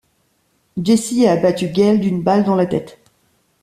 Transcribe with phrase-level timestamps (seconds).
[0.81, 2.99] Jesse a abattu Gale d'une balle dans la tête.